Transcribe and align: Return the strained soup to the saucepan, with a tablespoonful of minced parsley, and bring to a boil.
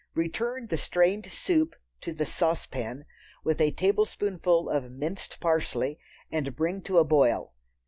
Return 0.15 0.65
the 0.65 0.77
strained 0.77 1.27
soup 1.29 1.75
to 2.01 2.11
the 2.11 2.25
saucepan, 2.25 3.05
with 3.43 3.61
a 3.61 3.69
tablespoonful 3.69 4.67
of 4.67 4.89
minced 4.91 5.39
parsley, 5.39 5.99
and 6.31 6.55
bring 6.55 6.81
to 6.81 6.97
a 6.97 7.03
boil. 7.03 7.53